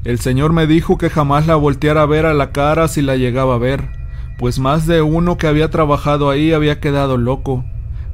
El 0.03 0.19
señor 0.19 0.53
me 0.53 0.67
dijo 0.67 0.99
que 0.99 1.09
jamás 1.09 1.47
la 1.47 1.55
volteara 1.55 2.03
a 2.03 2.05
ver 2.05 2.27
a 2.27 2.35
la 2.35 2.51
cara 2.51 2.87
si 2.87 3.01
la 3.01 3.15
llegaba 3.15 3.55
a 3.55 3.57
ver, 3.57 3.89
pues 4.37 4.59
más 4.59 4.85
de 4.85 5.01
uno 5.01 5.39
que 5.39 5.47
había 5.47 5.71
trabajado 5.71 6.29
ahí 6.29 6.53
había 6.53 6.79
quedado 6.79 7.17
loco. 7.17 7.65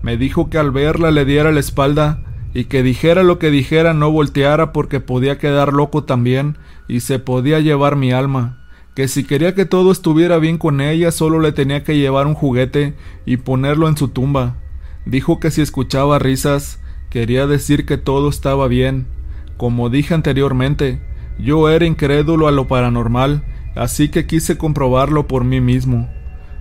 Me 0.02 0.16
dijo 0.16 0.50
que 0.50 0.58
al 0.58 0.72
verla 0.72 1.12
le 1.12 1.26
diera 1.26 1.52
la 1.52 1.60
espalda 1.60 2.20
y 2.54 2.66
que 2.66 2.84
dijera 2.84 3.24
lo 3.24 3.40
que 3.40 3.52
dijera 3.52 3.94
no 3.94 4.12
volteara 4.12 4.74
porque 4.74 5.00
podía 5.00 5.38
quedar 5.38 5.74
loco 5.74 6.04
también 6.04 6.58
y 6.88 7.02
se 7.02 7.20
podía 7.20 7.60
llevar 7.60 7.96
mi 7.96 8.12
alma 8.12 8.60
que 9.00 9.08
si 9.08 9.24
quería 9.24 9.56
que 9.56 9.64
todo 9.64 9.94
estuviera 9.94 10.40
bien 10.40 10.58
con 10.58 10.82
ella 10.82 11.12
solo 11.12 11.40
le 11.40 11.54
tenía 11.54 11.86
que 11.86 11.98
llevar 11.98 12.28
un 12.28 12.34
juguete 12.34 12.96
y 13.26 13.38
ponerlo 13.38 13.88
en 13.88 13.96
su 13.96 14.10
tumba. 14.10 14.58
Dijo 15.06 15.40
que 15.40 15.52
si 15.52 15.62
escuchaba 15.62 16.20
risas, 16.20 16.82
quería 17.10 17.48
decir 17.48 17.86
que 17.86 17.98
todo 17.98 18.28
estaba 18.28 18.68
bien. 18.68 19.08
Como 19.56 19.90
dije 19.90 20.14
anteriormente, 20.14 21.02
yo 21.40 21.70
era 21.70 21.86
incrédulo 21.86 22.50
a 22.50 22.52
lo 22.52 22.68
paranormal, 22.68 23.46
así 23.74 24.10
que 24.10 24.28
quise 24.28 24.58
comprobarlo 24.58 25.28
por 25.28 25.46
mí 25.46 25.62
mismo. 25.62 26.10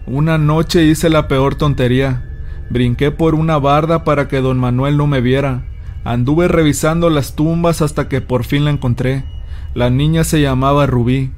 Una 0.07 0.39
noche 0.39 0.85
hice 0.85 1.11
la 1.11 1.27
peor 1.27 1.57
tontería. 1.57 2.25
Brinqué 2.71 3.11
por 3.11 3.35
una 3.35 3.59
barda 3.59 4.05
para 4.05 4.29
que 4.29 4.41
don 4.41 4.61
Manuel 4.61 4.97
no 4.97 5.09
me 5.09 5.21
viera. 5.21 5.65
Anduve 6.05 6.49
revisando 6.49 7.11
las 7.11 7.35
tumbas 7.35 7.83
hasta 7.83 8.09
que 8.09 8.21
por 8.21 8.45
fin 8.45 8.65
la 8.65 8.71
encontré. 8.71 9.25
La 9.75 9.91
niña 9.91 10.25
se 10.25 10.41
llamaba 10.41 10.87
Rubí. 10.87 11.33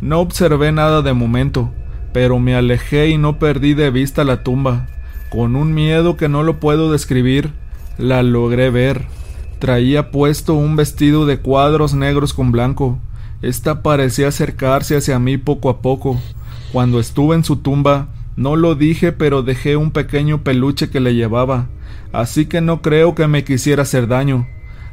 No 0.00 0.20
observé 0.20 0.72
nada 0.72 1.02
de 1.02 1.12
momento, 1.12 1.70
pero 2.12 2.38
me 2.38 2.54
alejé 2.54 3.08
y 3.08 3.18
no 3.18 3.38
perdí 3.38 3.74
de 3.74 3.90
vista 3.90 4.24
la 4.24 4.42
tumba. 4.42 4.88
Con 5.30 5.56
un 5.56 5.74
miedo 5.74 6.16
que 6.16 6.28
no 6.28 6.42
lo 6.42 6.60
puedo 6.60 6.92
describir, 6.92 7.52
la 7.98 8.22
logré 8.22 8.70
ver. 8.70 9.06
Traía 9.58 10.10
puesto 10.10 10.54
un 10.54 10.76
vestido 10.76 11.24
de 11.24 11.38
cuadros 11.38 11.94
negros 11.94 12.34
con 12.34 12.52
blanco. 12.52 12.98
Esta 13.42 13.82
parecía 13.82 14.28
acercarse 14.28 14.96
hacia 14.96 15.18
mí 15.18 15.38
poco 15.38 15.70
a 15.70 15.80
poco. 15.80 16.20
Cuando 16.72 17.00
estuve 17.00 17.34
en 17.34 17.44
su 17.44 17.56
tumba, 17.56 18.08
no 18.36 18.56
lo 18.56 18.74
dije, 18.74 19.12
pero 19.12 19.42
dejé 19.42 19.76
un 19.76 19.90
pequeño 19.90 20.42
peluche 20.42 20.90
que 20.90 21.00
le 21.00 21.14
llevaba, 21.14 21.68
así 22.12 22.46
que 22.46 22.60
no 22.60 22.82
creo 22.82 23.14
que 23.14 23.26
me 23.26 23.44
quisiera 23.44 23.82
hacer 23.82 24.06
daño. 24.06 24.46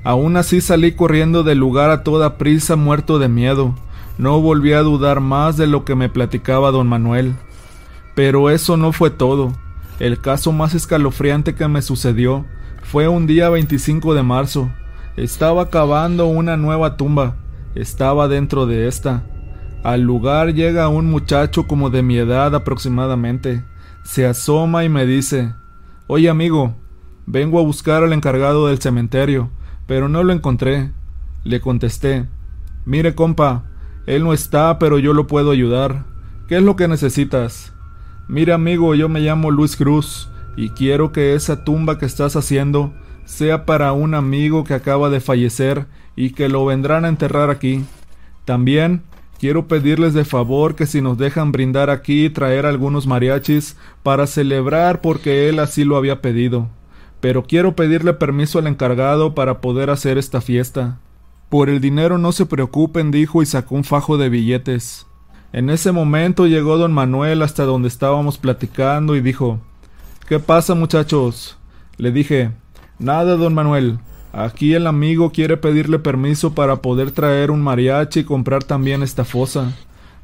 Aún 0.03 0.37
así 0.37 0.61
salí 0.61 0.93
corriendo 0.93 1.43
del 1.43 1.57
lugar 1.57 1.89
a 1.89 2.03
toda 2.03 2.37
prisa, 2.37 2.75
muerto 2.75 3.19
de 3.19 3.27
miedo. 3.27 3.75
No 4.17 4.41
volví 4.41 4.73
a 4.73 4.81
dudar 4.81 5.19
más 5.19 5.57
de 5.57 5.67
lo 5.67 5.85
que 5.85 5.95
me 5.95 6.09
platicaba 6.09 6.71
don 6.71 6.87
Manuel. 6.87 7.35
Pero 8.15 8.49
eso 8.49 8.77
no 8.77 8.91
fue 8.91 9.09
todo. 9.09 9.53
El 9.99 10.19
caso 10.19 10.51
más 10.51 10.73
escalofriante 10.73 11.55
que 11.55 11.67
me 11.67 11.81
sucedió 11.81 12.45
fue 12.83 13.07
un 13.07 13.27
día 13.27 13.49
25 13.49 14.13
de 14.13 14.23
marzo. 14.23 14.69
Estaba 15.17 15.69
cavando 15.69 16.25
una 16.27 16.57
nueva 16.57 16.95
tumba. 16.97 17.35
Estaba 17.75 18.27
dentro 18.27 18.65
de 18.65 18.87
esta. 18.87 19.23
Al 19.83 20.01
lugar 20.01 20.53
llega 20.53 20.89
un 20.89 21.09
muchacho 21.09 21.67
como 21.67 21.89
de 21.89 22.01
mi 22.01 22.17
edad 22.17 22.55
aproximadamente. 22.55 23.63
Se 24.03 24.25
asoma 24.25 24.83
y 24.83 24.89
me 24.89 25.05
dice 25.05 25.53
Oye 26.07 26.29
amigo, 26.29 26.75
vengo 27.29 27.59
a 27.59 27.63
buscar 27.63 28.03
al 28.03 28.11
encargado 28.11 28.67
del 28.67 28.79
cementerio, 28.79 29.51
pero 29.85 30.09
no 30.09 30.23
lo 30.23 30.33
encontré. 30.33 30.91
Le 31.43 31.61
contesté 31.61 32.25
Mire 32.85 33.13
compa, 33.13 33.65
él 34.07 34.23
no 34.23 34.33
está, 34.33 34.79
pero 34.79 34.97
yo 34.97 35.13
lo 35.13 35.27
puedo 35.27 35.51
ayudar. 35.51 36.05
¿Qué 36.47 36.57
es 36.57 36.63
lo 36.63 36.75
que 36.75 36.87
necesitas? 36.87 37.71
Mira 38.27 38.55
amigo, 38.55 38.95
yo 38.95 39.09
me 39.09 39.19
llamo 39.19 39.51
Luis 39.51 39.75
Cruz 39.75 40.27
y 40.57 40.69
quiero 40.69 41.11
que 41.11 41.35
esa 41.35 41.63
tumba 41.63 41.99
que 41.99 42.07
estás 42.07 42.35
haciendo 42.35 42.93
sea 43.25 43.67
para 43.67 43.91
un 43.91 44.15
amigo 44.15 44.63
que 44.63 44.73
acaba 44.73 45.11
de 45.11 45.19
fallecer 45.19 45.85
y 46.15 46.31
que 46.31 46.49
lo 46.49 46.65
vendrán 46.65 47.05
a 47.05 47.09
enterrar 47.09 47.51
aquí. 47.51 47.85
También 48.43 49.03
quiero 49.39 49.67
pedirles 49.67 50.15
de 50.15 50.25
favor 50.25 50.73
que 50.73 50.87
si 50.87 50.99
nos 51.01 51.19
dejan 51.19 51.51
brindar 51.51 51.91
aquí 51.91 52.31
traer 52.31 52.65
algunos 52.65 53.05
mariachis 53.05 53.77
para 54.01 54.25
celebrar 54.25 55.01
porque 55.01 55.47
él 55.47 55.59
así 55.59 55.83
lo 55.83 55.95
había 55.95 56.21
pedido. 56.21 56.69
Pero 57.19 57.43
quiero 57.43 57.75
pedirle 57.75 58.13
permiso 58.13 58.59
al 58.59 58.67
encargado 58.67 59.35
para 59.35 59.61
poder 59.61 59.89
hacer 59.89 60.17
esta 60.17 60.41
fiesta. 60.41 60.99
Por 61.49 61.69
el 61.69 61.81
dinero 61.81 62.17
no 62.17 62.31
se 62.31 62.45
preocupen, 62.45 63.11
dijo 63.11 63.41
y 63.41 63.45
sacó 63.45 63.75
un 63.75 63.83
fajo 63.83 64.17
de 64.17 64.29
billetes. 64.29 65.07
En 65.51 65.69
ese 65.69 65.91
momento 65.91 66.45
llegó 66.45 66.77
don 66.77 66.93
Manuel 66.93 67.41
hasta 67.41 67.63
donde 67.63 67.87
estábamos 67.87 68.37
platicando 68.37 69.15
y 69.15 69.21
dijo 69.21 69.59
¿Qué 70.27 70.39
pasa 70.39 70.75
muchachos? 70.75 71.57
Le 71.97 72.11
dije 72.11 72.51
Nada, 72.99 73.35
don 73.35 73.53
Manuel. 73.53 73.99
Aquí 74.31 74.75
el 74.75 74.85
amigo 74.85 75.31
quiere 75.31 75.57
pedirle 75.57 75.97
permiso 75.97 76.53
para 76.53 76.83
poder 76.83 77.11
traer 77.11 77.49
un 77.49 77.61
mariachi 77.61 78.19
y 78.19 78.23
comprar 78.25 78.63
también 78.63 79.01
esta 79.01 79.25
fosa. 79.25 79.73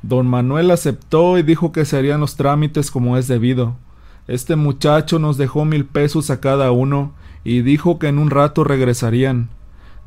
Don 0.03 0.27
Manuel 0.27 0.69
aceptó 0.69 1.39
y 1.39 1.43
dijo 1.43 1.71
que 1.71 1.85
se 1.85 1.97
harían 1.97 2.19
los 2.19 2.35
trámites 2.35 2.91
como 2.91 3.17
es 3.17 3.27
debido. 3.27 3.77
Este 4.27 4.55
muchacho 4.55 5.19
nos 5.19 5.37
dejó 5.37 5.65
mil 5.65 5.85
pesos 5.85 6.29
a 6.31 6.39
cada 6.39 6.71
uno 6.71 7.13
y 7.43 7.61
dijo 7.61 7.99
que 7.99 8.07
en 8.07 8.17
un 8.17 8.31
rato 8.31 8.63
regresarían. 8.63 9.49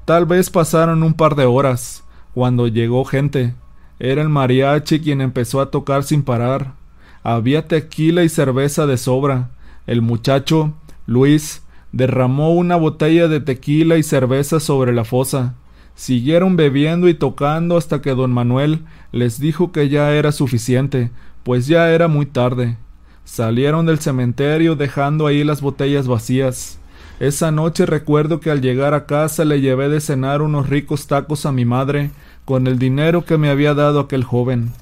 Tal 0.04 0.26
vez 0.26 0.50
pasaron 0.50 1.02
un 1.02 1.14
par 1.14 1.36
de 1.36 1.44
horas, 1.44 2.02
cuando 2.34 2.66
llegó 2.66 3.04
gente. 3.04 3.54
Era 4.00 4.22
el 4.22 4.28
mariachi 4.28 5.00
quien 5.00 5.20
empezó 5.20 5.60
a 5.60 5.70
tocar 5.70 6.02
sin 6.02 6.22
parar. 6.22 6.74
Había 7.22 7.68
tequila 7.68 8.24
y 8.24 8.28
cerveza 8.28 8.86
de 8.86 8.96
sobra. 8.96 9.50
El 9.86 10.02
muchacho, 10.02 10.74
Luis, 11.06 11.62
derramó 11.92 12.54
una 12.54 12.76
botella 12.76 13.28
de 13.28 13.40
tequila 13.40 13.98
y 13.98 14.02
cerveza 14.02 14.60
sobre 14.60 14.92
la 14.92 15.04
fosa. 15.04 15.54
Siguieron 15.94 16.56
bebiendo 16.56 17.08
y 17.08 17.14
tocando 17.14 17.76
hasta 17.76 18.02
que 18.02 18.14
don 18.14 18.32
Manuel 18.32 18.84
les 19.12 19.40
dijo 19.40 19.72
que 19.72 19.88
ya 19.88 20.12
era 20.12 20.32
suficiente, 20.32 21.10
pues 21.42 21.66
ya 21.66 21.90
era 21.90 22.08
muy 22.08 22.26
tarde. 22.26 22.76
Salieron 23.28 23.84
del 23.84 23.98
cementerio 23.98 24.74
dejando 24.74 25.26
ahí 25.26 25.44
las 25.44 25.60
botellas 25.60 26.08
vacías. 26.08 26.78
Esa 27.20 27.50
noche 27.50 27.84
recuerdo 27.84 28.40
que 28.40 28.50
al 28.50 28.62
llegar 28.62 28.94
a 28.94 29.04
casa 29.04 29.44
le 29.44 29.60
llevé 29.60 29.90
de 29.90 30.00
cenar 30.00 30.40
unos 30.40 30.70
ricos 30.70 31.06
tacos 31.06 31.44
a 31.44 31.52
mi 31.52 31.66
madre 31.66 32.10
con 32.46 32.66
el 32.66 32.78
dinero 32.78 33.26
que 33.26 33.36
me 33.36 33.50
había 33.50 33.74
dado 33.74 34.00
aquel 34.00 34.24
joven. 34.24 34.72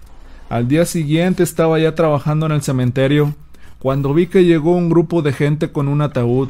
Al 0.48 0.68
día 0.68 0.86
siguiente 0.86 1.42
estaba 1.42 1.80
ya 1.80 1.96
trabajando 1.96 2.46
en 2.46 2.52
el 2.52 2.62
cementerio, 2.62 3.34
cuando 3.80 4.14
vi 4.14 4.28
que 4.28 4.44
llegó 4.44 4.76
un 4.76 4.90
grupo 4.90 5.22
de 5.22 5.32
gente 5.32 5.72
con 5.72 5.88
un 5.88 6.00
ataúd. 6.00 6.48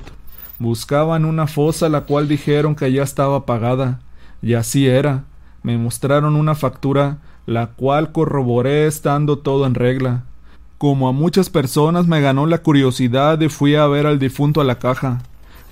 Buscaban 0.58 1.24
una 1.24 1.46
fosa 1.46 1.88
la 1.88 2.02
cual 2.02 2.28
dijeron 2.28 2.76
que 2.76 2.92
ya 2.92 3.04
estaba 3.04 3.38
apagada, 3.38 4.00
y 4.42 4.52
así 4.52 4.86
era. 4.86 5.24
Me 5.62 5.78
mostraron 5.78 6.36
una 6.36 6.54
factura, 6.54 7.18
la 7.46 7.68
cual 7.68 8.12
corroboré 8.12 8.86
estando 8.86 9.38
todo 9.38 9.64
en 9.64 9.74
regla. 9.74 10.24
Como 10.78 11.08
a 11.08 11.12
muchas 11.12 11.48
personas 11.48 12.06
me 12.06 12.20
ganó 12.20 12.44
la 12.44 12.58
curiosidad 12.58 13.40
y 13.40 13.48
fui 13.48 13.76
a 13.76 13.86
ver 13.86 14.06
al 14.06 14.18
difunto 14.18 14.60
a 14.60 14.64
la 14.64 14.78
caja. 14.78 15.22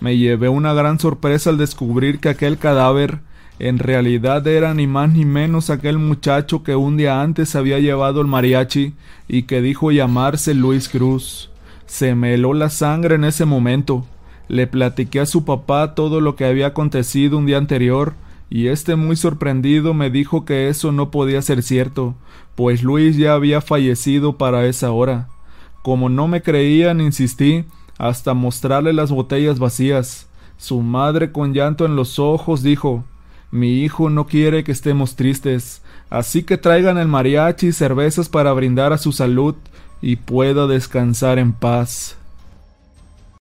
Me 0.00 0.16
llevé 0.16 0.48
una 0.48 0.72
gran 0.72 0.98
sorpresa 0.98 1.50
al 1.50 1.58
descubrir 1.58 2.20
que 2.20 2.30
aquel 2.30 2.56
cadáver 2.56 3.20
en 3.58 3.78
realidad 3.78 4.46
era 4.46 4.74
ni 4.74 4.86
más 4.86 5.12
ni 5.12 5.24
menos 5.24 5.70
aquel 5.70 5.98
muchacho 5.98 6.62
que 6.64 6.74
un 6.74 6.96
día 6.96 7.20
antes 7.20 7.54
había 7.54 7.78
llevado 7.78 8.20
el 8.20 8.26
mariachi 8.26 8.94
y 9.28 9.42
que 9.42 9.60
dijo 9.60 9.92
llamarse 9.92 10.54
Luis 10.54 10.88
Cruz. 10.88 11.50
Se 11.86 12.14
me 12.14 12.34
heló 12.34 12.54
la 12.54 12.70
sangre 12.70 13.16
en 13.16 13.24
ese 13.24 13.44
momento. 13.44 14.06
Le 14.48 14.66
platiqué 14.66 15.20
a 15.20 15.26
su 15.26 15.44
papá 15.44 15.94
todo 15.94 16.20
lo 16.20 16.34
que 16.34 16.46
había 16.46 16.68
acontecido 16.68 17.38
un 17.38 17.46
día 17.46 17.58
anterior, 17.58 18.14
y 18.50 18.68
éste 18.68 18.96
muy 18.96 19.16
sorprendido 19.16 19.94
me 19.94 20.10
dijo 20.10 20.44
que 20.44 20.68
eso 20.68 20.92
no 20.92 21.10
podía 21.10 21.42
ser 21.42 21.62
cierto, 21.62 22.14
pues 22.54 22.82
Luis 22.82 23.16
ya 23.16 23.34
había 23.34 23.60
fallecido 23.60 24.36
para 24.36 24.66
esa 24.66 24.92
hora. 24.92 25.28
Como 25.82 26.08
no 26.08 26.28
me 26.28 26.42
creían, 26.42 27.00
insistí 27.00 27.64
hasta 27.98 28.34
mostrarle 28.34 28.92
las 28.92 29.10
botellas 29.10 29.58
vacías. 29.58 30.28
Su 30.56 30.80
madre, 30.80 31.32
con 31.32 31.52
llanto 31.52 31.84
en 31.84 31.96
los 31.96 32.18
ojos, 32.18 32.62
dijo 32.62 33.04
Mi 33.50 33.82
hijo 33.82 34.08
no 34.08 34.26
quiere 34.26 34.64
que 34.64 34.72
estemos 34.72 35.16
tristes, 35.16 35.82
así 36.10 36.42
que 36.42 36.58
traigan 36.58 36.98
el 36.98 37.08
mariachi 37.08 37.68
y 37.68 37.72
cervezas 37.72 38.28
para 38.28 38.52
brindar 38.52 38.92
a 38.92 38.98
su 38.98 39.12
salud 39.12 39.54
y 40.00 40.16
pueda 40.16 40.66
descansar 40.66 41.38
en 41.38 41.52
paz. 41.52 42.16